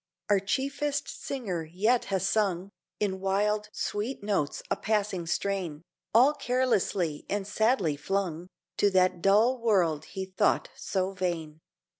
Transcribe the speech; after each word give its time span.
Our 0.31 0.39
chiefest 0.39 1.07
singer 1.09 1.63
yet 1.63 2.05
has 2.05 2.27
sung 2.27 2.71
In 2.99 3.19
wild, 3.19 3.69
sweet 3.71 4.23
notes 4.23 4.63
a 4.71 4.75
passing 4.75 5.27
strain, 5.27 5.83
All 6.11 6.33
carelessly 6.33 7.23
and 7.29 7.45
sadly 7.45 7.95
flung 7.97 8.47
To 8.77 8.89
that 8.89 9.21
dull 9.21 9.59
world 9.59 10.05
he 10.05 10.25
thought 10.25 10.69
so 10.75 11.11
vain. 11.11 11.59